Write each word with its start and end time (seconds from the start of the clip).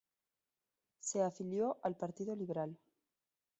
Se 0.99 1.21
afilió 1.21 1.77
al 1.83 1.95
Partido 1.95 2.35
Liberal. 2.35 2.75